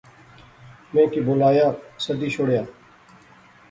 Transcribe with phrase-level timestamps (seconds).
[0.93, 1.71] میں کی بولایا،
[2.05, 2.61] سدی شوڑیا